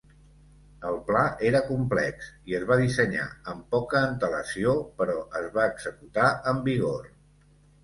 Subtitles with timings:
[0.91, 1.19] El pla
[1.49, 7.09] era complex i es va dissenyar amb poca antelació, però es va executar amb vigor.